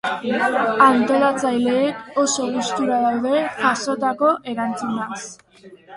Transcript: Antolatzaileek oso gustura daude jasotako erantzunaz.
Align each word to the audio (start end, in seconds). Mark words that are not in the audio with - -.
Antolatzaileek 0.85 2.17
oso 2.23 2.45
gustura 2.55 2.97
daude 3.05 3.45
jasotako 3.61 4.33
erantzunaz. 4.55 5.25